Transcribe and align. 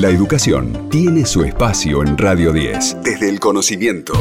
La 0.00 0.08
educación 0.08 0.88
tiene 0.90 1.24
su 1.24 1.44
espacio 1.44 2.02
en 2.02 2.18
Radio 2.18 2.52
10. 2.52 2.96
Desde 3.04 3.28
el 3.28 3.38
conocimiento. 3.38 4.12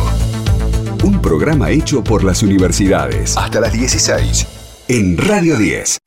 Un 1.03 1.19
programa 1.19 1.71
hecho 1.71 2.03
por 2.03 2.23
las 2.23 2.43
universidades. 2.43 3.35
Hasta 3.35 3.59
las 3.59 3.73
16. 3.73 4.45
En 4.87 5.17
Radio 5.17 5.57
10. 5.57 6.02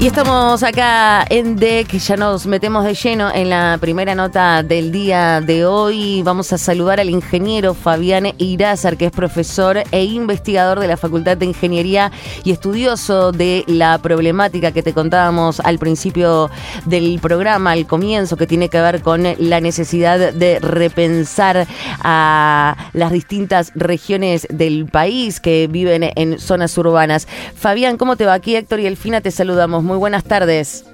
Y 0.00 0.06
estamos 0.06 0.62
acá 0.62 1.26
en 1.28 1.56
DEC, 1.56 1.98
ya 1.98 2.16
nos 2.16 2.46
metemos 2.46 2.84
de 2.84 2.94
lleno 2.94 3.34
en 3.34 3.50
la 3.50 3.78
primera 3.80 4.14
nota 4.14 4.62
del 4.62 4.92
día 4.92 5.40
de 5.40 5.66
hoy. 5.66 6.22
Vamos 6.22 6.52
a 6.52 6.58
saludar 6.58 7.00
al 7.00 7.10
ingeniero 7.10 7.74
Fabián 7.74 8.28
Irázar, 8.38 8.96
que 8.96 9.06
es 9.06 9.10
profesor 9.10 9.82
e 9.90 10.04
investigador 10.04 10.78
de 10.78 10.86
la 10.86 10.96
Facultad 10.96 11.36
de 11.36 11.46
Ingeniería 11.46 12.12
y 12.44 12.52
estudioso 12.52 13.32
de 13.32 13.64
la 13.66 13.98
problemática 13.98 14.70
que 14.70 14.84
te 14.84 14.92
contábamos 14.92 15.58
al 15.58 15.80
principio 15.80 16.48
del 16.84 17.18
programa, 17.20 17.72
al 17.72 17.88
comienzo, 17.88 18.36
que 18.36 18.46
tiene 18.46 18.68
que 18.68 18.80
ver 18.80 19.02
con 19.02 19.24
la 19.36 19.60
necesidad 19.60 20.32
de 20.32 20.60
repensar 20.60 21.66
a 22.04 22.76
las 22.92 23.10
distintas 23.10 23.72
regiones 23.74 24.46
del 24.48 24.86
país 24.86 25.40
que 25.40 25.66
viven 25.66 26.12
en 26.14 26.38
zonas 26.38 26.78
urbanas. 26.78 27.26
Fabián, 27.56 27.96
¿cómo 27.96 28.14
te 28.14 28.26
va? 28.26 28.34
Aquí 28.34 28.54
Héctor 28.54 28.78
y 28.78 28.86
Elfina 28.86 29.20
te 29.20 29.32
saludamos. 29.32 29.87
Muy 29.88 29.96
buenas 29.96 30.24
tardes. 30.24 30.84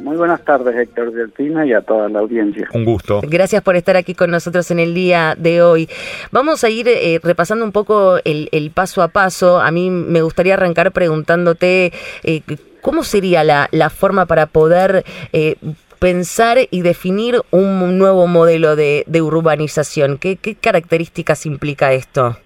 Muy 0.00 0.16
buenas 0.16 0.42
tardes, 0.42 0.74
Héctor 0.74 1.12
Delfina, 1.12 1.66
y 1.66 1.74
a 1.74 1.82
toda 1.82 2.08
la 2.08 2.20
audiencia. 2.20 2.66
Un 2.72 2.86
gusto. 2.86 3.20
Gracias 3.28 3.62
por 3.62 3.76
estar 3.76 3.94
aquí 3.94 4.14
con 4.14 4.30
nosotros 4.30 4.70
en 4.70 4.78
el 4.78 4.94
día 4.94 5.34
de 5.36 5.60
hoy. 5.60 5.86
Vamos 6.32 6.64
a 6.64 6.70
ir 6.70 6.88
eh, 6.88 7.20
repasando 7.22 7.62
un 7.62 7.72
poco 7.72 8.16
el, 8.24 8.70
paso 8.72 9.02
a 9.02 9.08
paso. 9.08 9.60
A 9.60 9.70
mí 9.70 9.90
me 9.90 10.22
gustaría 10.22 10.54
arrancar 10.54 10.92
preguntándote 10.92 11.92
eh, 12.24 12.40
cómo 12.80 13.02
sería 13.02 13.44
la, 13.44 13.90
forma 13.90 14.24
para 14.24 14.46
poder 14.46 15.04
eh, 15.34 15.56
pensar 15.98 16.56
y 16.70 16.80
definir 16.80 17.42
un 17.50 17.98
nuevo 17.98 18.26
modelo 18.26 18.76
de, 18.76 19.04
urbanización. 19.20 20.16
¿Qué 20.16 20.38
características 20.58 21.44
implica 21.44 21.92
esto? 21.92 22.38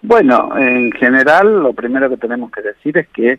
Bueno, 0.00 0.58
en 0.58 0.90
general, 0.90 1.62
lo 1.62 1.74
primero 1.74 2.10
que 2.10 2.16
tenemos 2.16 2.50
que 2.50 2.62
decir 2.62 2.98
es 2.98 3.06
que 3.06 3.38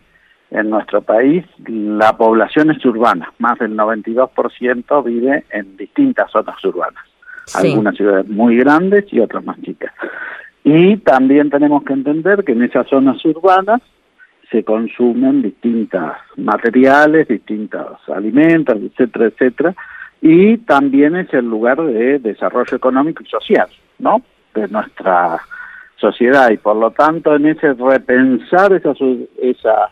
en 0.54 0.70
nuestro 0.70 1.02
país 1.02 1.44
la 1.66 2.16
población 2.16 2.70
es 2.70 2.84
urbana, 2.84 3.32
más 3.38 3.58
del 3.58 3.76
92% 3.76 5.04
vive 5.04 5.44
en 5.50 5.76
distintas 5.76 6.30
zonas 6.30 6.64
urbanas, 6.64 7.04
algunas 7.54 7.96
ciudades 7.96 8.28
muy 8.28 8.56
grandes 8.56 9.04
y 9.12 9.20
otras 9.20 9.44
más 9.44 9.60
chicas. 9.62 9.92
Y 10.62 10.96
también 10.98 11.50
tenemos 11.50 11.82
que 11.84 11.92
entender 11.92 12.44
que 12.44 12.52
en 12.52 12.62
esas 12.62 12.86
zonas 12.88 13.22
urbanas 13.24 13.82
se 14.50 14.62
consumen 14.62 15.42
distintos 15.42 16.12
materiales, 16.36 17.26
distintos 17.26 17.98
alimentos, 18.08 18.76
etcétera, 18.80 19.26
etcétera, 19.26 19.74
y 20.22 20.58
también 20.58 21.16
es 21.16 21.34
el 21.34 21.46
lugar 21.46 21.82
de 21.82 22.20
desarrollo 22.20 22.76
económico 22.76 23.22
y 23.24 23.26
social, 23.26 23.68
¿no? 23.98 24.22
De 24.54 24.68
nuestra 24.68 25.40
sociedad. 25.96 26.50
Y 26.50 26.58
por 26.58 26.76
lo 26.76 26.92
tanto 26.92 27.34
en 27.34 27.46
ese 27.46 27.74
repensar 27.74 28.72
esa, 28.72 28.92
esa 29.42 29.90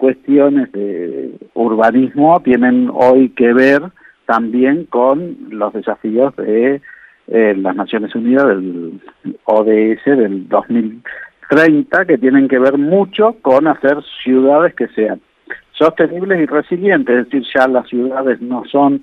cuestiones 0.00 0.72
de 0.72 1.30
urbanismo 1.52 2.40
tienen 2.40 2.90
hoy 2.92 3.28
que 3.28 3.52
ver 3.52 3.82
también 4.24 4.86
con 4.86 5.36
los 5.50 5.74
desafíos 5.74 6.34
de 6.36 6.80
eh, 7.28 7.54
las 7.56 7.76
Naciones 7.76 8.14
Unidas 8.14 8.46
del 8.46 8.98
ODS 9.44 10.04
del 10.06 10.48
2030 10.48 12.06
que 12.06 12.16
tienen 12.16 12.48
que 12.48 12.58
ver 12.58 12.78
mucho 12.78 13.36
con 13.42 13.68
hacer 13.68 13.98
ciudades 14.24 14.74
que 14.74 14.88
sean 14.88 15.20
sostenibles 15.72 16.40
y 16.40 16.46
resilientes, 16.46 17.14
es 17.14 17.24
decir, 17.26 17.42
ya 17.54 17.68
las 17.68 17.86
ciudades 17.88 18.40
no 18.40 18.64
son 18.70 19.02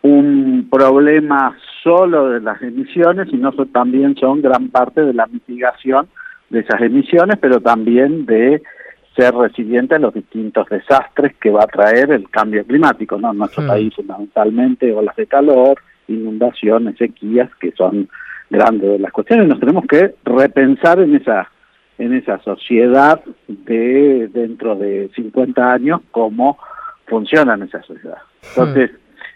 un 0.00 0.68
problema 0.70 1.56
solo 1.82 2.30
de 2.30 2.40
las 2.40 2.60
emisiones, 2.62 3.28
sino 3.30 3.52
también 3.52 4.16
son 4.16 4.40
gran 4.40 4.68
parte 4.68 5.02
de 5.02 5.12
la 5.12 5.26
mitigación 5.26 6.08
de 6.48 6.60
esas 6.60 6.80
emisiones, 6.80 7.36
pero 7.40 7.60
también 7.60 8.24
de 8.24 8.62
ser 9.16 9.34
resiliente 9.34 9.94
a 9.94 9.98
los 9.98 10.12
distintos 10.12 10.68
desastres 10.68 11.34
que 11.40 11.50
va 11.50 11.64
a 11.64 11.66
traer 11.66 12.10
el 12.12 12.28
cambio 12.28 12.64
climático, 12.64 13.18
¿no? 13.18 13.32
En 13.32 13.38
nuestro 13.38 13.62
mm. 13.62 13.66
país 13.66 13.94
fundamentalmente 13.94 14.92
olas 14.92 15.16
de 15.16 15.26
calor, 15.26 15.80
inundaciones, 16.06 16.96
sequías, 16.98 17.50
que 17.58 17.72
son 17.72 18.08
grandes 18.50 18.90
de 18.90 18.98
las 18.98 19.12
cuestiones. 19.12 19.48
Nos 19.48 19.58
tenemos 19.58 19.86
que 19.86 20.14
repensar 20.24 21.00
en 21.00 21.16
esa 21.16 21.50
en 21.98 22.12
esa 22.12 22.38
sociedad 22.40 23.22
de 23.48 24.28
dentro 24.32 24.76
de 24.76 25.10
50 25.14 25.72
años 25.72 26.02
cómo 26.10 26.58
funciona 27.06 27.54
en 27.54 27.62
esa 27.62 27.82
sociedad. 27.82 28.18
Entonces, 28.50 28.90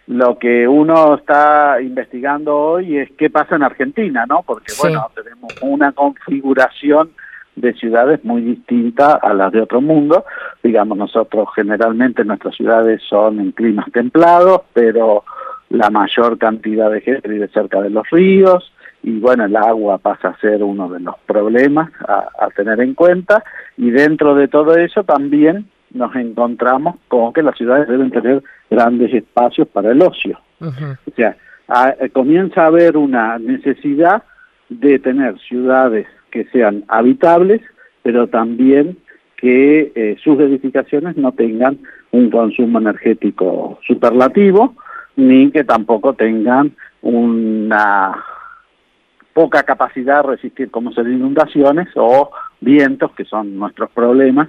mm. 0.07 0.17
lo 0.19 0.39
que 0.39 0.69
uno 0.69 1.15
está 1.15 1.81
investigando 1.81 2.55
hoy 2.55 2.99
es 2.99 3.11
qué 3.17 3.31
pasa 3.31 3.57
en 3.57 3.63
Argentina, 3.63 4.27
¿no? 4.29 4.43
Porque 4.43 4.75
bueno, 4.79 5.11
tenemos 5.15 5.55
una 5.63 5.93
configuración 5.93 7.13
de 7.61 7.75
ciudades 7.75 8.25
muy 8.25 8.43
distintas 8.43 9.19
a 9.23 9.35
las 9.35 9.53
de 9.53 9.61
otro 9.61 9.81
mundo. 9.81 10.25
Digamos, 10.63 10.99
nosotros 10.99 11.49
generalmente 11.55 12.25
nuestras 12.25 12.55
ciudades 12.55 13.03
son 13.09 13.41
en 13.41 13.53
climas 13.53 13.91
templados, 13.93 14.63
pero 14.73 15.25
la 15.71 15.91
mayor 15.91 16.39
cantidad 16.39 16.91
de 16.91 17.01
gente 17.01 17.29
vive 17.29 17.49
cerca 17.49 17.81
de 17.81 17.91
los 17.91 18.09
ríos 18.11 18.73
y 19.03 19.19
bueno, 19.19 19.45
el 19.45 19.57
agua 19.57 19.99
pasa 19.99 20.29
a 20.29 20.39
ser 20.39 20.63
uno 20.63 20.89
de 20.89 21.01
los 21.01 21.15
problemas 21.27 21.91
a, 22.07 22.49
tener 22.55 22.81
en 22.81 22.95
cuenta 22.95 23.43
y 23.77 23.91
dentro 23.91 24.35
de 24.35 24.49
todo 24.49 24.77
eso 24.77 25.05
también 25.05 25.69
nos 25.93 26.15
encontramos 26.17 26.97
con 27.09 27.33
que 27.33 27.43
las 27.43 27.57
ciudades 27.57 27.89
deben 27.89 28.11
tener 28.11 28.43
grandes 28.69 29.15
espacios 29.15 29.69
para 29.69 29.93
el 29.93 30.03
ocio. 30.03 30.39
O 30.61 31.15
sea, 31.17 31.37
comienza 32.13 32.65
a 32.65 32.67
haber 32.67 32.97
una 32.97 33.39
necesidad 33.39 34.23
de 34.69 34.99
tener 34.99 35.39
ciudades 35.39 36.07
que 36.31 36.45
sean 36.47 36.85
habitables, 36.89 37.61
pero 38.03 38.29
también 38.29 38.99
que 39.37 39.93
eh, 39.95 40.17
sus 40.23 40.39
edificaciones 40.39 41.17
no 41.17 41.33
tengan 41.33 41.79
un 42.13 42.31
consumo 42.31 42.79
energético 42.79 43.79
superlativo, 43.87 44.75
ni 45.17 45.51
que 45.51 45.65
tampoco 45.65 46.15
tengan 46.15 46.73
una 47.03 48.25
poca 49.33 49.63
capacidad 49.63 50.23
de 50.23 50.31
resistir 50.31 50.71
como 50.71 50.93
ser 50.93 51.09
inundaciones 51.09 51.89
o 51.97 52.31
vientos, 52.61 53.13
que 53.13 53.25
son 53.25 53.57
nuestros 53.57 53.91
problemas, 53.91 54.49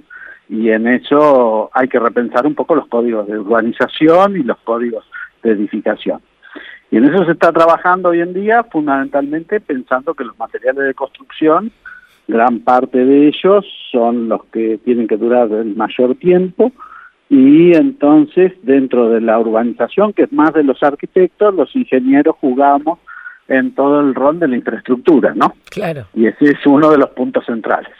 y 0.49 0.69
en 0.69 0.87
eso 0.87 1.69
hay 1.73 1.87
que 1.87 1.99
repensar 1.99 2.45
un 2.45 2.55
poco 2.55 2.75
los 2.75 2.87
códigos 2.87 3.27
de 3.27 3.39
urbanización 3.39 4.35
y 4.35 4.43
los 4.43 4.57
códigos 4.59 5.05
de 5.43 5.51
edificación. 5.51 6.21
Y 6.91 6.97
en 6.97 7.05
eso 7.05 7.25
se 7.25 7.31
está 7.31 7.53
trabajando 7.53 8.09
hoy 8.09 8.19
en 8.19 8.33
día, 8.33 8.63
fundamentalmente 8.65 9.61
pensando 9.61 10.13
que 10.13 10.25
los 10.25 10.37
materiales 10.37 10.83
de 10.85 10.93
construcción, 10.93 11.71
gran 12.27 12.59
parte 12.59 13.05
de 13.05 13.29
ellos 13.29 13.65
son 13.91 14.27
los 14.27 14.43
que 14.45 14.77
tienen 14.83 15.07
que 15.07 15.17
durar 15.17 15.49
el 15.51 15.75
mayor 15.75 16.15
tiempo, 16.15 16.71
y 17.29 17.73
entonces 17.73 18.51
dentro 18.61 19.09
de 19.09 19.21
la 19.21 19.39
urbanización, 19.39 20.11
que 20.11 20.23
es 20.23 20.33
más 20.33 20.53
de 20.53 20.65
los 20.65 20.83
arquitectos, 20.83 21.55
los 21.55 21.73
ingenieros 21.77 22.35
jugamos 22.41 22.99
en 23.47 23.73
todo 23.73 24.01
el 24.01 24.13
rol 24.13 24.39
de 24.39 24.49
la 24.49 24.57
infraestructura, 24.57 25.33
¿no? 25.33 25.53
Claro. 25.69 26.07
Y 26.13 26.27
ese 26.27 26.51
es 26.51 26.65
uno 26.65 26.91
de 26.91 26.97
los 26.97 27.09
puntos 27.11 27.45
centrales. 27.45 27.93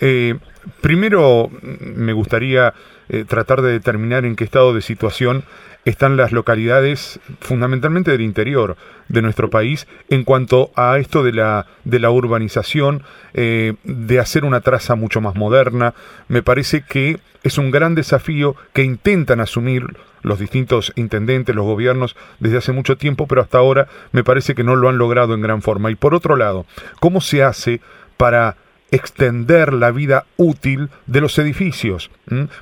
Eh, 0.00 0.34
primero, 0.80 1.50
me 1.80 2.12
gustaría 2.12 2.74
eh, 3.08 3.24
tratar 3.26 3.62
de 3.62 3.72
determinar 3.72 4.24
en 4.24 4.36
qué 4.36 4.44
estado 4.44 4.74
de 4.74 4.82
situación 4.82 5.44
están 5.84 6.16
las 6.16 6.32
localidades 6.32 7.20
fundamentalmente 7.40 8.10
del 8.10 8.22
interior 8.22 8.76
de 9.08 9.22
nuestro 9.22 9.50
país 9.50 9.86
en 10.08 10.24
cuanto 10.24 10.70
a 10.76 10.98
esto 10.98 11.22
de 11.22 11.32
la, 11.32 11.66
de 11.84 11.98
la 11.98 12.10
urbanización, 12.10 13.02
eh, 13.34 13.74
de 13.84 14.18
hacer 14.18 14.44
una 14.44 14.62
traza 14.62 14.94
mucho 14.94 15.20
más 15.20 15.34
moderna. 15.34 15.94
Me 16.28 16.42
parece 16.42 16.82
que 16.82 17.18
es 17.42 17.58
un 17.58 17.70
gran 17.70 17.94
desafío 17.94 18.56
que 18.72 18.82
intentan 18.82 19.40
asumir 19.40 19.84
los 20.22 20.38
distintos 20.38 20.92
intendentes, 20.96 21.54
los 21.54 21.66
gobiernos 21.66 22.16
desde 22.40 22.56
hace 22.56 22.72
mucho 22.72 22.96
tiempo, 22.96 23.26
pero 23.26 23.42
hasta 23.42 23.58
ahora 23.58 23.86
me 24.12 24.24
parece 24.24 24.54
que 24.54 24.64
no 24.64 24.76
lo 24.76 24.88
han 24.88 24.96
logrado 24.96 25.34
en 25.34 25.42
gran 25.42 25.60
forma. 25.60 25.90
Y 25.90 25.96
por 25.96 26.14
otro 26.14 26.36
lado, 26.36 26.64
¿cómo 26.98 27.20
se 27.20 27.42
hace 27.42 27.82
para 28.16 28.56
extender 28.90 29.72
la 29.72 29.90
vida 29.90 30.24
útil 30.36 30.88
de 31.06 31.20
los 31.20 31.38
edificios, 31.38 32.10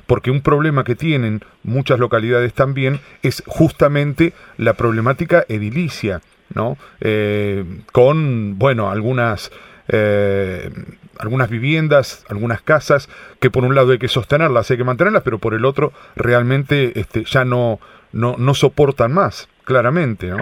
porque 0.07 0.31
un 0.31 0.41
problema 0.41 0.83
que 0.83 0.95
tienen 0.95 1.41
muchas 1.63 1.99
localidades 1.99 2.53
también 2.53 2.99
es 3.21 3.43
justamente 3.45 4.33
la 4.57 4.73
problemática 4.73 5.45
edilicia, 5.47 6.21
¿no? 6.55 6.77
Eh, 7.01 7.63
con, 7.91 8.57
bueno, 8.57 8.89
algunas, 8.89 9.51
eh, 9.87 10.71
algunas 11.19 11.49
viviendas, 11.49 12.25
algunas 12.29 12.61
casas 12.61 13.09
que 13.39 13.51
por 13.51 13.63
un 13.63 13.75
lado 13.75 13.91
hay 13.91 13.99
que 13.99 14.07
sostenerlas, 14.07 14.71
hay 14.71 14.77
que 14.77 14.83
mantenerlas, 14.83 15.23
pero 15.23 15.37
por 15.37 15.53
el 15.53 15.65
otro 15.65 15.93
realmente 16.15 16.99
este, 16.99 17.25
ya 17.25 17.45
no, 17.45 17.79
no, 18.11 18.35
no 18.37 18.53
soportan 18.53 19.13
más, 19.13 19.49
claramente, 19.65 20.27
¿no? 20.27 20.37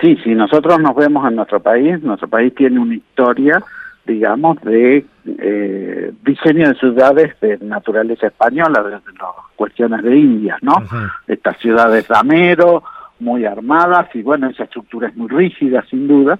Sí, 0.00 0.16
si 0.22 0.34
nosotros 0.34 0.78
nos 0.80 0.94
vemos 0.94 1.28
en 1.28 1.36
nuestro 1.36 1.60
país, 1.60 2.00
nuestro 2.02 2.28
país 2.28 2.54
tiene 2.54 2.78
una 2.78 2.94
historia 2.94 3.62
digamos, 4.06 4.60
de 4.62 5.04
eh, 5.26 6.12
diseño 6.24 6.68
de 6.68 6.74
ciudades 6.74 7.40
de 7.40 7.58
naturaleza 7.58 8.26
española, 8.26 8.82
de, 8.82 8.90
las 8.90 9.02
cuestiones 9.56 10.02
de 10.02 10.16
Indias, 10.16 10.58
¿no? 10.62 10.74
Estas 11.26 11.58
ciudades 11.58 12.08
ramero, 12.08 12.82
muy 13.22 13.44
armadas 13.44 14.08
y 14.14 14.22
bueno, 14.22 14.48
esa 14.48 14.64
estructura 14.64 15.08
es 15.08 15.16
muy 15.16 15.28
rígida 15.28 15.84
sin 15.88 16.08
duda 16.08 16.38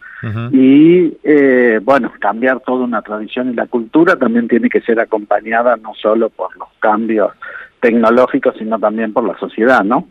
y 0.51 1.17
eh, 1.23 1.81
bueno, 1.83 2.13
cambiar 2.19 2.61
toda 2.61 2.85
una 2.85 3.03
tradición 3.03 3.51
y 3.51 3.55
la 3.55 3.67
cultura 3.67 4.17
también 4.17 4.49
tiene 4.49 4.69
que 4.69 4.81
ser 4.81 4.99
acompañada 4.99 5.77
no 5.77 5.95
solo 5.95 6.29
por 6.29 6.57
los 6.57 6.69
cambios 6.81 7.31
tecnológicos, 7.81 8.57
sino 8.59 8.79
también 8.79 9.13
por 9.13 9.25
la 9.25 9.39
sociedad, 9.39 9.85
¿no? 9.85 10.09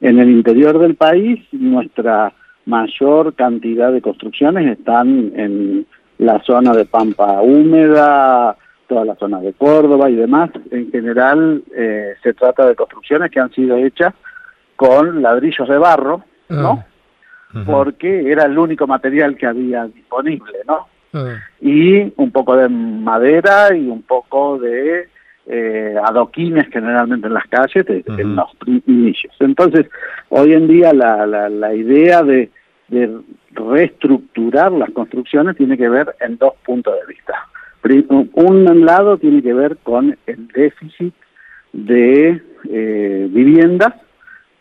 En 0.00 0.18
el 0.18 0.30
interior 0.30 0.78
del 0.78 0.94
país, 0.94 1.40
nuestra 1.52 2.32
mayor 2.66 3.34
cantidad 3.34 3.92
de 3.92 4.02
construcciones 4.02 4.78
están 4.78 5.32
en 5.36 5.86
la 6.18 6.40
zona 6.42 6.72
de 6.72 6.84
Pampa 6.84 7.40
Húmeda, 7.42 8.56
toda 8.86 9.04
la 9.04 9.14
zona 9.16 9.40
de 9.40 9.52
Córdoba 9.54 10.10
y 10.10 10.14
demás. 10.14 10.50
En 10.70 10.90
general, 10.90 11.62
eh, 11.74 12.14
se 12.22 12.34
trata 12.34 12.66
de 12.66 12.74
construcciones 12.74 13.30
que 13.30 13.40
han 13.40 13.52
sido 13.52 13.76
hechas 13.76 14.14
con 14.76 15.22
ladrillos 15.22 15.68
de 15.68 15.78
barro, 15.78 16.24
¿no? 16.48 16.84
Ah. 17.54 17.64
Porque 17.66 18.30
era 18.30 18.44
el 18.44 18.58
único 18.58 18.86
material 18.86 19.36
que 19.36 19.46
había 19.46 19.86
disponible, 19.86 20.58
¿no? 20.66 20.86
Ah. 21.12 21.36
Y 21.60 22.12
un 22.16 22.30
poco 22.30 22.56
de 22.56 22.68
madera 22.68 23.74
y 23.74 23.88
un 23.88 24.02
poco 24.02 24.58
de 24.58 25.08
eh, 25.46 25.96
adoquines 26.02 26.68
generalmente 26.72 27.26
en 27.26 27.34
las 27.34 27.46
calles 27.48 27.84
en 27.88 28.36
los 28.36 28.50
inicios. 28.86 29.34
Entonces, 29.40 29.86
hoy 30.28 30.52
en 30.52 30.68
día 30.68 30.92
la, 30.92 31.26
la, 31.26 31.48
la 31.48 31.74
idea 31.74 32.22
de, 32.22 32.50
de 32.88 33.10
reestructurar 33.54 34.72
las 34.72 34.90
construcciones 34.90 35.56
tiene 35.56 35.76
que 35.76 35.88
ver 35.88 36.14
en 36.20 36.38
dos 36.38 36.54
puntos 36.64 36.94
de 36.94 37.06
vista. 37.06 37.48
Un 38.34 38.86
lado 38.86 39.18
tiene 39.18 39.42
que 39.42 39.52
ver 39.52 39.76
con 39.82 40.16
el 40.26 40.48
déficit 40.48 41.14
de 41.72 42.40
eh, 42.70 43.28
viviendas 43.30 43.94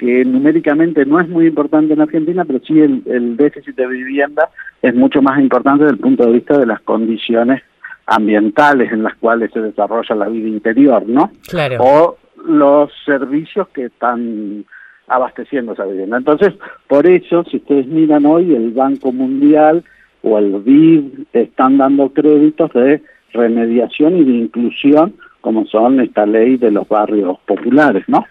que 0.01 0.25
numéricamente 0.25 1.05
no 1.05 1.19
es 1.19 1.29
muy 1.29 1.45
importante 1.45 1.93
en 1.93 2.01
Argentina, 2.01 2.43
pero 2.43 2.59
sí 2.65 2.79
el, 2.79 3.37
déficit 3.37 3.75
de 3.75 3.85
vivienda 3.85 4.49
es 4.81 4.95
mucho 4.95 5.21
más 5.21 5.39
importante 5.39 5.83
desde 5.83 5.97
el 5.97 6.01
punto 6.01 6.25
de 6.25 6.31
vista 6.31 6.57
de 6.57 6.65
las 6.65 6.81
condiciones 6.81 7.61
ambientales 8.07 8.91
en 8.91 9.03
las 9.03 9.13
cuales 9.17 9.51
se 9.53 9.61
desarrolla 9.61 10.15
la 10.15 10.27
vida 10.27 10.47
interior, 10.47 11.07
¿no? 11.07 11.31
Claro. 11.47 11.77
O 11.83 12.17
los 12.47 12.91
servicios 13.05 13.67
que 13.69 13.85
están 13.85 14.65
abasteciendo 15.11 15.73
esa 15.73 15.85
vivienda. 15.85 16.17
Entonces, 16.17 16.53
por 16.87 17.05
eso, 17.05 17.43
si 17.43 17.57
ustedes 17.57 17.87
miran 17.87 18.25
hoy, 18.25 18.55
el 18.55 18.71
Banco 18.71 19.11
Mundial 19.11 19.83
o 20.23 20.37
el 20.37 20.59
BID 20.61 21.25
están 21.33 21.77
dando 21.77 22.09
créditos 22.09 22.71
de 22.73 23.01
remediación 23.33 24.17
y 24.17 24.23
de 24.23 24.31
inclusión, 24.31 25.13
como 25.41 25.65
son 25.65 25.99
esta 25.99 26.25
ley 26.25 26.57
de 26.57 26.71
los 26.71 26.87
barrios 26.87 27.37
populares, 27.45 28.03
¿no? 28.07 28.25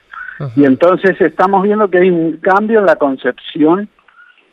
Y 0.57 0.65
entonces 0.65 1.21
estamos 1.21 1.63
viendo 1.65 1.91
que 1.91 1.99
hay 1.99 2.11
un 2.11 2.39
cambio 2.39 2.81
en 2.81 2.87
la 2.87 2.97
concepción 2.97 3.89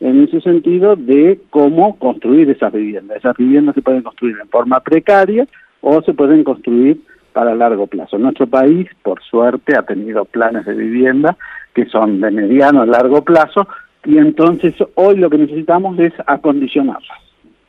en 0.01 0.23
ese 0.23 0.41
sentido 0.41 0.97
de 0.97 1.39
cómo 1.49 1.97
construir 1.97 2.49
esas 2.49 2.73
viviendas. 2.73 3.17
Esas 3.17 3.37
viviendas 3.37 3.73
se 3.73 3.81
pueden 3.81 4.03
construir 4.03 4.35
en 4.41 4.49
forma 4.49 4.81
precaria 4.81 5.47
o 5.79 6.01
se 6.01 6.13
pueden 6.13 6.43
construir 6.43 6.99
para 7.37 7.53
largo 7.53 7.85
plazo. 7.85 8.17
Nuestro 8.17 8.47
país, 8.47 8.89
por 9.03 9.21
suerte, 9.21 9.77
ha 9.77 9.83
tenido 9.83 10.25
planes 10.25 10.65
de 10.65 10.73
vivienda 10.73 11.37
que 11.75 11.85
son 11.85 12.19
de 12.19 12.31
mediano 12.31 12.81
a 12.81 12.87
largo 12.87 13.23
plazo 13.23 13.67
y 14.03 14.17
entonces 14.17 14.73
hoy 14.95 15.17
lo 15.17 15.29
que 15.29 15.37
necesitamos 15.37 15.99
es 15.99 16.13
acondicionarlas. 16.25 17.19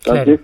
Entonces, 0.07 0.41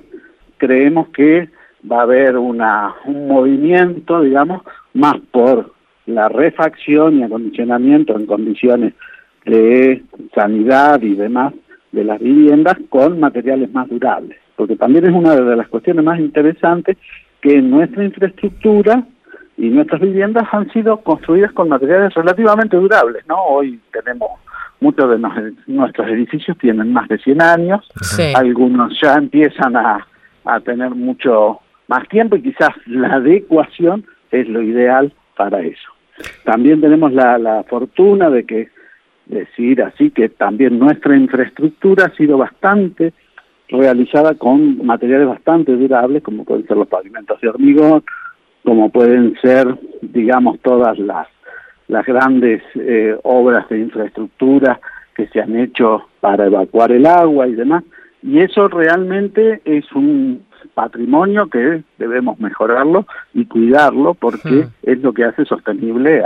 creemos 0.59 1.09
que 1.09 1.49
va 1.91 2.01
a 2.01 2.03
haber 2.03 2.37
una, 2.37 2.97
un 3.07 3.27
movimiento, 3.27 4.21
digamos, 4.21 4.61
más 4.93 5.17
por 5.31 5.73
la 6.05 6.29
refacción 6.29 7.19
y 7.19 7.23
acondicionamiento 7.23 8.19
en 8.19 8.27
condiciones 8.27 8.93
de 9.47 10.03
sanidad 10.35 11.01
y 11.01 11.15
demás 11.15 11.55
de 11.93 12.05
las 12.05 12.21
viviendas 12.21 12.77
con 12.91 13.19
materiales 13.21 13.73
más 13.73 13.89
durables, 13.89 14.37
porque 14.55 14.77
también 14.77 15.07
es 15.07 15.13
una 15.15 15.35
de 15.35 15.57
las 15.57 15.69
cuestiones 15.69 16.05
más 16.05 16.21
interesantes 16.21 16.99
que 17.41 17.63
nuestra 17.63 18.05
infraestructura 18.05 19.07
y 19.57 19.69
nuestras 19.69 20.01
viviendas 20.01 20.49
han 20.53 20.71
sido 20.73 20.99
construidas 20.99 21.53
con 21.53 21.69
materiales 21.69 22.13
relativamente 22.15 22.77
durables, 22.77 23.27
¿no? 23.29 23.41
Hoy 23.45 23.81
tenemos 23.93 24.31
muchos 24.81 25.11
de 25.11 25.29
nuestros 25.67 26.09
edificios 26.09 26.59
tienen 26.59 26.93
más 26.93 27.09
de 27.09 27.19
100 27.19 27.41
años, 27.41 27.89
algunos 28.35 28.99
ya 29.01 29.15
empiezan 29.15 29.77
a, 29.77 30.07
a 30.45 30.61
tener 30.61 30.91
mucho 30.91 31.61
más 31.89 32.07
tiempo 32.09 32.37
y 32.37 32.43
quizás 32.43 32.71
la 32.87 33.15
adecuación 33.15 34.05
es 34.31 34.49
lo 34.49 34.63
ideal 34.63 35.13
para 35.37 35.61
eso. 35.61 35.91
También 36.45 36.81
tenemos 36.81 37.13
la, 37.13 37.39
la 37.39 37.63
fortuna 37.65 38.31
de 38.31 38.45
que, 38.45 38.69
decir 39.27 39.83
así, 39.83 40.11
que 40.11 40.29
también 40.29 40.79
nuestra 40.79 41.17
infraestructura 41.17 42.07
ha 42.07 42.17
sido 42.17 42.37
bastante 42.37 43.13
realizada 43.69 44.35
con 44.35 44.85
materiales 44.85 45.29
bastante 45.29 45.73
durables, 45.73 46.23
como 46.23 46.45
pueden 46.45 46.67
ser 46.67 46.77
los 46.77 46.89
pavimentos 46.89 47.41
de 47.41 47.49
hormigón, 47.49 48.05
como 48.65 48.91
pueden 48.91 49.37
ser, 49.43 49.79
digamos, 50.01 50.59
todas 50.61 50.99
las, 50.99 51.29
las 51.89 52.05
grandes 52.07 52.63
eh, 52.75 53.17
obras 53.23 53.69
de 53.69 53.79
infraestructura 53.79 54.81
que 55.15 55.29
se 55.29 55.41
han 55.41 55.57
hecho 55.57 56.09
para 56.21 56.47
evacuar 56.47 56.91
el 56.93 57.07
agua 57.07 57.47
y 57.47 57.55
demás. 57.55 57.85
Y 58.23 58.41
eso 58.41 58.69
realmente 58.69 59.61
es 59.65 59.91
un 59.93 60.45
patrimonio 60.73 61.49
que 61.49 61.83
debemos 61.99 62.41
mejorarlo 62.41 63.07
y 63.35 63.45
cuidarlo 63.45 64.15
porque 64.15 64.67
es 64.83 64.99
lo 65.01 65.13
que 65.13 65.25
hace 65.25 65.45
sostenible 65.45 66.25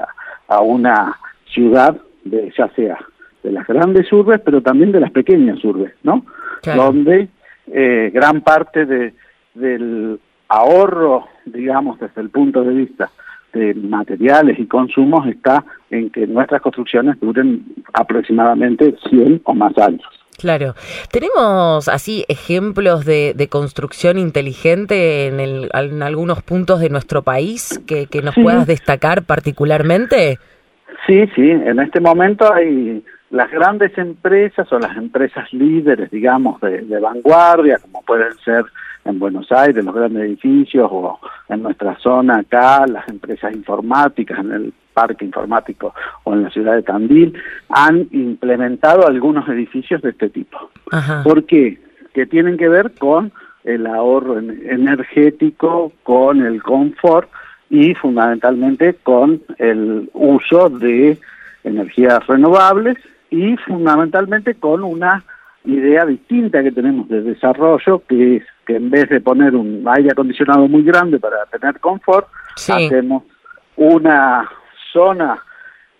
a, 0.49 0.61
una 0.61 1.17
ciudad, 1.53 1.97
de, 2.25 2.53
ya 2.57 2.69
sea 2.75 2.99
de 3.43 3.53
las 3.53 3.67
grandes 3.67 4.11
urbes, 4.13 4.41
pero 4.45 4.63
también 4.63 4.93
de 4.93 5.01
las 5.01 5.11
pequeñas 5.11 5.63
urbes, 5.65 5.93
¿no? 6.03 6.25
Donde 6.65 7.29
eh, 7.67 8.11
gran 8.15 8.41
parte 8.43 8.87
de, 8.87 9.13
del 9.55 10.21
ahorro, 10.49 11.29
digamos, 11.45 11.99
desde 12.01 12.21
el 12.21 12.31
punto 12.31 12.63
de 12.63 12.75
vista 12.75 13.11
de 13.53 13.75
materiales 13.75 14.59
y 14.59 14.67
consumos 14.67 15.27
está 15.27 15.65
en 15.91 16.11
que 16.11 16.27
nuestras 16.27 16.61
construcciones 16.61 17.19
duren 17.21 17.65
aproximadamente 17.93 18.95
100 19.09 19.43
o 19.45 19.55
más 19.55 19.77
años. 19.79 20.07
Claro. 20.39 20.75
¿Tenemos 21.11 21.89
así 21.89 22.25
ejemplos 22.29 23.05
de, 23.05 23.49
construcción 23.51 24.19
inteligente 24.19 25.27
en, 25.27 25.41
en, 25.41 26.03
algunos 26.03 26.43
puntos 26.43 26.79
de 26.81 26.91
nuestro 26.91 27.23
país 27.23 27.83
que, 27.89 28.07
que 28.07 28.23
nos 28.23 28.37
puedas 28.37 28.67
destacar 28.67 29.25
particularmente? 29.25 30.39
Sí, 31.07 31.27
sí. 31.35 31.51
En 31.51 31.81
este 31.81 32.01
momento 32.01 32.53
hay 32.53 33.03
las 33.31 33.51
grandes 33.51 33.97
empresas 33.99 34.71
o 34.73 34.79
las 34.79 34.97
empresas 34.97 35.53
líderes, 35.53 36.09
digamos, 36.11 36.61
de, 36.61 36.83
de 36.83 37.01
vanguardia, 37.01 37.79
como 37.79 38.03
pueden 38.03 38.33
ser 38.45 38.65
en 39.09 39.19
Buenos 39.19 39.51
Aires, 39.51 39.85
los 39.85 39.95
grandes 39.95 40.23
edificios, 40.23 40.89
o 40.91 41.19
en 41.49 41.63
nuestra 41.63 41.99
zona 41.99 42.39
acá, 42.39 42.87
las 42.87 43.09
empresas 43.09 43.55
informáticas, 43.55 44.39
en 44.39 44.53
el 44.53 44.73
parque 44.93 45.25
informático 45.25 45.95
o 46.25 46.35
en 46.35 46.43
la 46.43 46.51
ciudad 46.51 46.75
de 46.75 46.83
Tandil, 46.83 47.33
han 47.69 48.07
implementado 48.11 49.07
algunos 49.07 49.49
edificios 49.49 50.03
de 50.03 50.11
este 50.11 50.29
tipo. 50.29 50.71
¿Por 51.25 51.45
qué? 51.45 51.79
Que 52.13 52.27
tienen 52.27 52.57
que 52.57 52.69
ver 52.69 52.93
con 52.99 53.33
el 53.65 53.87
ahorro 53.87 54.39
energético, 54.39 55.93
con 56.03 56.45
el 56.45 56.63
confort 56.63 57.29
y 57.71 57.95
fundamentalmente 57.95 58.95
con 59.03 59.43
el 59.59 60.11
uso 60.15 60.69
de 60.69 61.19
energías 61.65 62.27
renovables 62.27 62.97
y 63.31 63.57
fundamentalmente 63.59 64.55
con 64.55 64.83
una 64.83 65.23
idea 65.69 66.07
distinta 66.07 66.63
que 66.63 66.73
tenemos 66.73 67.09
de 67.09 67.23
desarrollo, 67.23 68.03
que 68.09 68.37
es 68.37 68.43
que 68.67 68.77
en 68.77 68.91
vez 68.91 69.09
de 69.09 69.21
poner 69.21 69.55
un 69.55 69.85
aire 69.87 70.11
acondicionado 70.11 70.67
muy 70.67 70.83
grande 70.83 71.19
para 71.19 71.45
tener 71.47 71.79
confort, 71.79 72.27
hacemos 72.57 73.25
una 73.77 74.49
zona 74.93 75.39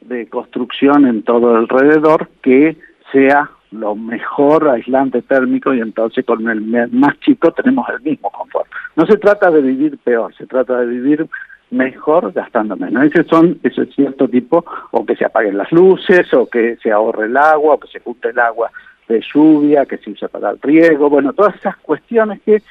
de 0.01 0.29
construcción 0.29 1.07
en 1.07 1.23
todo 1.23 1.57
alrededor 1.57 2.29
que 2.43 2.77
sea 3.13 3.51
lo 3.71 3.95
mejor 3.95 4.69
aislante 4.69 5.21
térmico 5.23 5.75
y 5.75 5.81
entonces 5.81 6.25
con 6.25 6.49
el 6.49 6.63
más 6.91 7.21
chico 7.21 7.53
tenemos 7.53 7.87
el 7.91 8.01
mismo 8.01 8.31
confort. 8.31 8.67
No 8.97 9.05
se 9.07 9.19
trata 9.19 9.51
de 9.51 9.61
vivir 9.61 9.99
peor, 9.99 10.35
se 10.35 10.47
trata 10.47 10.79
de 10.81 10.87
vivir 10.87 11.29
mejor 11.71 12.33
gastando 12.33 12.77
menos. 12.77 13.05
Ese 13.05 13.25
son 13.25 13.59
ese 13.63 13.85
cierto 13.87 14.27
tipo, 14.29 14.65
o 14.91 15.05
que 15.05 15.17
se 15.17 15.27
apaguen 15.27 15.59
las 15.59 15.71
luces, 15.71 16.33
o 16.33 16.49
que 16.49 16.77
se 16.83 16.91
ahorre 16.91 17.27
el 17.27 17.37
agua, 17.37 17.75
o 17.75 17.81
que 17.81 17.89
se 17.89 18.01
junte 18.01 18.31
el 18.31 18.39
agua 18.39 18.71
de 19.09 19.23
lluvia, 19.33 19.87
que 19.87 19.99
se 19.99 20.11
usa 20.11 20.29
para 20.29 20.51
el 20.51 20.61
riego, 20.61 21.09
bueno, 21.09 21.33
todas 21.33 21.55
esas 21.57 21.77
cuestiones 21.79 22.41
que 22.43 22.63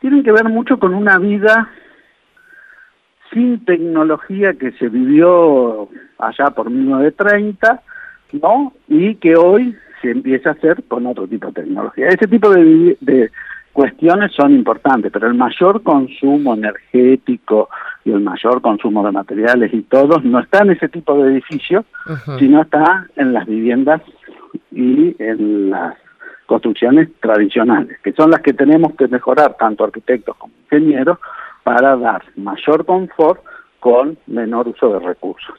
tienen 0.00 0.22
que 0.22 0.32
ver 0.32 0.44
mucho 0.44 0.78
con 0.78 0.94
una 0.94 1.18
vida 1.18 1.68
sin 3.32 3.64
tecnología 3.64 4.54
que 4.54 4.72
se 4.72 4.88
vivió 4.88 5.88
allá 6.18 6.50
por 6.50 6.70
1930, 6.70 7.82
¿no? 8.32 8.72
Y 8.88 9.14
que 9.16 9.36
hoy 9.36 9.76
se 10.00 10.10
empieza 10.10 10.50
a 10.50 10.52
hacer 10.52 10.82
con 10.84 11.06
otro 11.06 11.26
tipo 11.26 11.46
de 11.48 11.62
tecnología. 11.62 12.08
Ese 12.08 12.26
tipo 12.26 12.50
de, 12.50 12.96
de 13.00 13.30
cuestiones 13.72 14.32
son 14.32 14.52
importantes, 14.52 15.10
pero 15.12 15.28
el 15.28 15.34
mayor 15.34 15.82
consumo 15.82 16.54
energético 16.54 17.68
y 18.04 18.10
el 18.10 18.20
mayor 18.20 18.60
consumo 18.60 19.04
de 19.04 19.12
materiales 19.12 19.72
y 19.72 19.82
todos 19.82 20.24
no 20.24 20.40
está 20.40 20.62
en 20.62 20.72
ese 20.72 20.88
tipo 20.88 21.16
de 21.16 21.32
edificios, 21.32 21.84
sino 22.38 22.62
está 22.62 23.06
en 23.16 23.32
las 23.32 23.46
viviendas 23.46 24.02
y 24.72 25.14
en 25.18 25.70
las 25.70 25.94
construcciones 26.46 27.08
tradicionales, 27.20 27.98
que 28.02 28.12
son 28.12 28.30
las 28.30 28.40
que 28.40 28.52
tenemos 28.52 28.94
que 28.94 29.08
mejorar 29.08 29.56
tanto 29.58 29.84
arquitectos 29.84 30.36
como 30.36 30.52
ingenieros 30.64 31.18
para 31.62 31.96
dar 31.96 32.22
mayor 32.36 32.84
confort 32.84 33.40
con 33.80 34.18
menor 34.26 34.68
uso 34.68 34.92
de 34.92 34.98
recursos. 34.98 35.58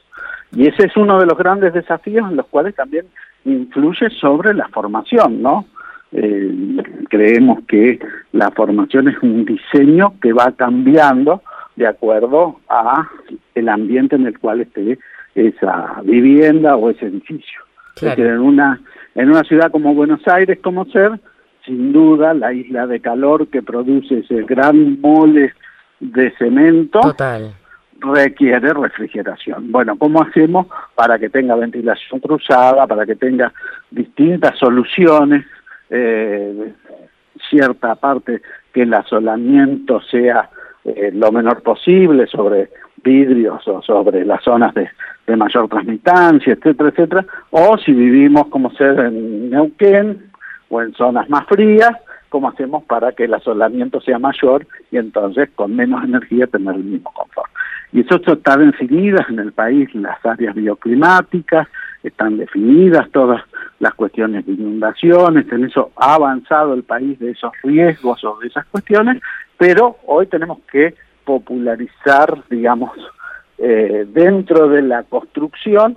Y 0.52 0.68
ese 0.68 0.86
es 0.86 0.96
uno 0.96 1.18
de 1.18 1.26
los 1.26 1.36
grandes 1.36 1.74
desafíos 1.74 2.30
en 2.30 2.36
los 2.36 2.46
cuales 2.46 2.74
también 2.74 3.06
influye 3.44 4.08
sobre 4.20 4.54
la 4.54 4.68
formación, 4.68 5.42
¿no? 5.42 5.66
Eh, 6.12 6.76
creemos 7.10 7.64
que 7.66 7.98
la 8.32 8.50
formación 8.52 9.08
es 9.08 9.16
un 9.20 9.44
diseño 9.44 10.14
que 10.22 10.32
va 10.32 10.52
cambiando 10.52 11.42
de 11.74 11.88
acuerdo 11.88 12.60
a 12.68 13.08
el 13.54 13.68
ambiente 13.68 14.14
en 14.14 14.26
el 14.26 14.38
cual 14.38 14.60
esté 14.60 14.98
esa 15.34 16.00
vivienda 16.04 16.76
o 16.76 16.90
ese 16.90 17.06
edificio. 17.06 17.62
En 18.00 18.38
una 18.38 18.80
en 19.14 19.30
una 19.30 19.44
ciudad 19.44 19.70
como 19.70 19.94
Buenos 19.94 20.26
Aires, 20.26 20.58
como 20.62 20.86
ser, 20.86 21.12
sin 21.64 21.92
duda 21.92 22.34
la 22.34 22.52
isla 22.52 22.86
de 22.86 23.00
calor 23.00 23.46
que 23.48 23.62
produce 23.62 24.18
ese 24.18 24.42
gran 24.42 25.00
mole 25.00 25.54
de 26.00 26.32
cemento 26.36 27.00
requiere 28.00 28.72
refrigeración. 28.74 29.70
Bueno, 29.70 29.96
¿cómo 29.96 30.22
hacemos 30.22 30.66
para 30.94 31.18
que 31.18 31.30
tenga 31.30 31.54
ventilación 31.54 32.20
cruzada, 32.20 32.86
para 32.86 33.06
que 33.06 33.14
tenga 33.14 33.52
distintas 33.90 34.58
soluciones? 34.58 35.44
Eh, 35.90 36.72
cierta 37.48 37.94
parte 37.94 38.42
que 38.72 38.82
el 38.82 38.94
asolamiento 38.94 40.00
sea 40.02 40.50
eh, 40.84 41.10
lo 41.14 41.30
menor 41.32 41.62
posible 41.62 42.26
sobre 42.26 42.70
vidrios 43.04 43.66
o 43.68 43.82
sobre 43.82 44.24
las 44.24 44.42
zonas 44.42 44.74
de, 44.74 44.88
mayor 45.36 45.68
transmitancia, 45.68 46.52
etcétera, 46.54 46.90
etcétera, 46.90 47.26
o 47.50 47.78
si 47.78 47.92
vivimos 47.92 48.48
como 48.48 48.70
ser 48.72 48.98
en 48.98 49.50
Neuquén 49.50 50.30
o 50.68 50.82
en 50.82 50.92
zonas 50.94 51.30
más 51.30 51.46
frías, 51.46 51.92
cómo 52.28 52.48
hacemos 52.48 52.82
para 52.84 53.12
que 53.12 53.24
el 53.24 53.34
asolamiento 53.34 54.00
sea 54.00 54.18
mayor 54.18 54.66
y 54.90 54.98
entonces 54.98 55.48
con 55.54 55.76
menos 55.76 56.02
energía 56.04 56.46
tener 56.46 56.74
el 56.74 56.84
mismo 56.84 57.12
confort. 57.12 57.50
Y 57.92 58.00
eso 58.00 58.16
está 58.16 58.56
definidas 58.56 59.28
en 59.30 59.38
el 59.38 59.52
país 59.52 59.94
las 59.94 60.18
áreas 60.26 60.54
bioclimáticas, 60.54 61.68
están 62.02 62.36
definidas 62.36 63.08
todas 63.10 63.42
las 63.78 63.94
cuestiones 63.94 64.44
de 64.46 64.52
inundaciones, 64.52 65.50
en 65.52 65.64
eso 65.64 65.92
ha 65.96 66.14
avanzado 66.14 66.74
el 66.74 66.82
país 66.82 67.18
de 67.18 67.30
esos 67.30 67.52
riesgos 67.62 68.22
o 68.24 68.38
de 68.40 68.48
esas 68.48 68.66
cuestiones, 68.66 69.22
pero 69.56 69.96
hoy 70.06 70.26
tenemos 70.26 70.58
que 70.70 70.94
popularizar, 71.24 72.42
digamos, 72.50 72.90
eh, 73.58 74.06
dentro 74.08 74.68
de 74.68 74.82
la 74.82 75.04
construcción 75.04 75.96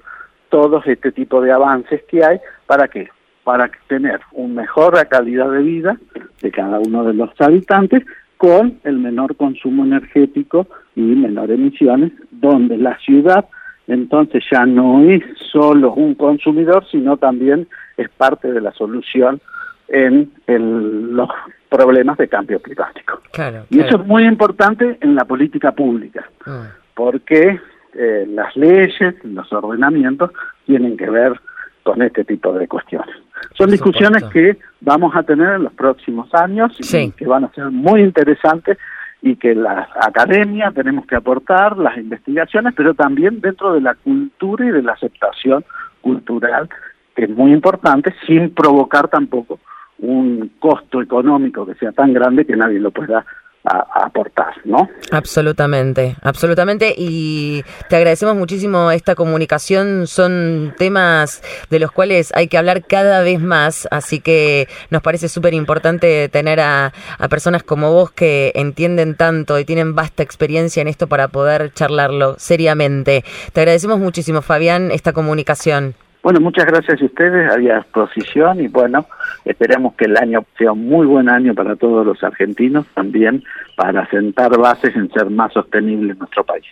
todos 0.49 0.85
este 0.87 1.11
tipo 1.11 1.41
de 1.41 1.51
avances 1.51 2.03
que 2.03 2.23
hay, 2.23 2.39
¿para 2.65 2.87
qué? 2.87 3.09
Para 3.43 3.69
tener 3.87 4.21
una 4.31 4.61
mejor 4.61 5.05
calidad 5.07 5.51
de 5.51 5.63
vida 5.63 5.97
de 6.41 6.51
cada 6.51 6.79
uno 6.79 7.03
de 7.03 7.13
los 7.13 7.29
habitantes 7.39 8.03
con 8.37 8.79
el 8.83 8.97
menor 8.99 9.35
consumo 9.35 9.83
energético 9.83 10.67
y 10.95 11.01
menor 11.01 11.51
emisiones, 11.51 12.11
donde 12.31 12.77
la 12.77 12.97
ciudad 12.99 13.45
entonces 13.87 14.43
ya 14.51 14.65
no 14.65 15.01
es 15.01 15.23
solo 15.51 15.93
un 15.93 16.15
consumidor, 16.15 16.85
sino 16.91 17.17
también 17.17 17.67
es 17.95 18.09
parte 18.09 18.51
de 18.51 18.59
la 18.59 18.73
solución 18.73 19.39
en 19.87 20.29
los 20.45 21.29
problemas 21.69 22.17
de 22.17 22.27
cambio 22.27 22.61
climático. 22.61 23.21
Y 23.69 23.79
eso 23.79 23.97
es 23.97 24.05
muy 24.05 24.25
importante 24.25 24.97
en 25.01 25.15
la 25.15 25.25
política 25.25 25.71
pública, 25.71 26.29
ah. 26.45 26.67
porque 26.95 27.59
eh, 27.93 28.25
las 28.29 28.55
leyes, 28.55 29.15
los 29.23 29.51
ordenamientos 29.51 30.31
tienen 30.65 30.97
que 30.97 31.09
ver 31.09 31.39
con 31.83 32.01
este 32.01 32.23
tipo 32.23 32.53
de 32.53 32.67
cuestiones. 32.67 33.15
Son 33.57 33.69
discusiones 33.69 34.23
que 34.25 34.57
vamos 34.81 35.15
a 35.15 35.23
tener 35.23 35.55
en 35.55 35.63
los 35.63 35.73
próximos 35.73 36.33
años 36.33 36.77
y 36.79 37.11
que 37.11 37.25
van 37.25 37.45
a 37.45 37.53
ser 37.53 37.69
muy 37.69 38.01
interesantes 38.01 38.77
y 39.21 39.35
que 39.35 39.55
la 39.55 39.87
academia 40.01 40.71
tenemos 40.71 41.05
que 41.07 41.15
aportar, 41.15 41.77
las 41.77 41.97
investigaciones, 41.97 42.73
pero 42.75 42.93
también 42.93 43.41
dentro 43.41 43.73
de 43.73 43.81
la 43.81 43.95
cultura 43.95 44.65
y 44.65 44.71
de 44.71 44.83
la 44.83 44.93
aceptación 44.93 45.65
cultural, 46.01 46.69
que 47.15 47.23
es 47.23 47.29
muy 47.29 47.51
importante, 47.51 48.13
sin 48.25 48.53
provocar 48.53 49.07
tampoco 49.07 49.59
un 49.99 50.51
costo 50.59 51.01
económico 51.01 51.65
que 51.65 51.75
sea 51.75 51.91
tan 51.91 52.13
grande 52.13 52.45
que 52.45 52.55
nadie 52.55 52.79
lo 52.79 52.91
pueda 52.91 53.25
aportar, 53.67 54.53
¿no? 54.63 54.89
Absolutamente, 55.11 56.15
absolutamente. 56.21 56.93
Y 56.97 57.63
te 57.89 57.97
agradecemos 57.97 58.35
muchísimo 58.35 58.91
esta 58.91 59.15
comunicación. 59.15 60.07
Son 60.07 60.73
temas 60.77 61.41
de 61.69 61.79
los 61.79 61.91
cuales 61.91 62.31
hay 62.35 62.47
que 62.47 62.57
hablar 62.57 62.85
cada 62.85 63.21
vez 63.23 63.41
más, 63.41 63.87
así 63.91 64.19
que 64.19 64.67
nos 64.89 65.01
parece 65.01 65.27
súper 65.27 65.53
importante 65.53 66.29
tener 66.29 66.59
a, 66.59 66.93
a, 67.17 67.27
personas 67.27 67.63
como 67.63 67.91
vos 67.91 68.11
que 68.11 68.51
entienden 68.55 69.15
tanto 69.15 69.59
y 69.59 69.65
tienen 69.65 69.95
vasta 69.95 70.23
experiencia 70.23 70.81
en 70.81 70.87
esto 70.87 71.07
para 71.07 71.27
poder 71.27 71.73
charlarlo 71.73 72.35
seriamente. 72.37 73.23
Te 73.53 73.61
agradecemos 73.61 73.99
muchísimo, 73.99 74.41
Fabián, 74.41 74.91
esta 74.91 75.11
comunicación. 75.11 75.95
Bueno, 76.23 76.39
muchas 76.39 76.65
gracias 76.65 77.01
a 77.01 77.05
ustedes, 77.05 77.51
había 77.51 77.77
exposición 77.77 78.59
y 78.59 78.67
bueno, 78.67 79.05
esperemos 79.45 79.93
que 79.95 80.05
el 80.05 80.17
año 80.17 80.45
sea 80.57 80.73
un 80.73 80.87
muy 80.87 81.05
buen 81.05 81.29
año 81.29 81.53
para 81.53 81.75
todos 81.75 82.05
los 82.05 82.21
argentinos, 82.23 82.85
también 82.93 83.43
para 83.75 84.07
sentar 84.09 84.57
bases 84.57 84.95
en 84.95 85.09
ser 85.11 85.29
más 85.29 85.53
sostenible 85.53 86.13
en 86.13 86.19
nuestro 86.19 86.43
país. 86.43 86.65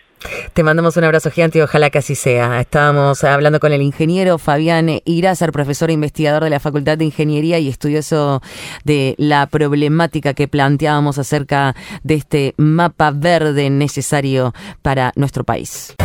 Te 0.53 0.63
mandamos 0.63 0.97
un 0.97 1.03
abrazo 1.03 1.29
gigante 1.29 1.59
y 1.59 1.61
ojalá 1.61 1.89
que 1.89 1.99
así 1.99 2.15
sea. 2.15 2.59
Estábamos 2.59 3.23
hablando 3.23 3.59
con 3.59 3.71
el 3.73 3.81
ingeniero 3.81 4.37
Fabián 4.37 4.89
Irazar, 5.05 5.51
profesor 5.51 5.89
e 5.89 5.93
investigador 5.93 6.43
de 6.43 6.49
la 6.49 6.59
Facultad 6.59 6.97
de 6.97 7.05
Ingeniería 7.05 7.59
y 7.59 7.69
estudioso 7.69 8.41
de 8.83 9.15
la 9.17 9.45
problemática 9.47 10.33
que 10.33 10.47
planteábamos 10.47 11.19
acerca 11.19 11.75
de 12.03 12.15
este 12.15 12.53
mapa 12.57 13.11
verde 13.11 13.69
necesario 13.69 14.53
para 14.81 15.11
nuestro 15.15 15.43
país. 15.43 15.95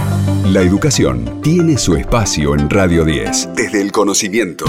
La 0.45 0.63
educación 0.63 1.41
tiene 1.43 1.79
su 1.79 1.95
espacio 1.95 2.55
en 2.55 2.69
Radio 2.69 3.05
10, 3.05 3.51
desde 3.55 3.81
el 3.81 3.93
conocimiento. 3.93 4.65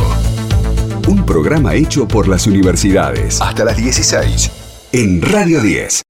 Un 1.07 1.25
programa 1.25 1.73
hecho 1.73 2.07
por 2.07 2.27
las 2.27 2.47
universidades 2.47 3.41
hasta 3.41 3.65
las 3.65 3.77
16 3.77 4.51
en 4.93 5.21
Radio 5.21 5.61
10. 5.61 6.03